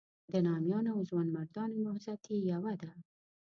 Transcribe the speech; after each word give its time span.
د 0.31 0.33
نامیانو 0.47 0.89
او 0.95 0.99
ځوانمردانو 1.09 1.75
نهضت 1.85 2.21
یې 2.31 2.37
یوه 2.51 2.73
ده. 2.81 2.91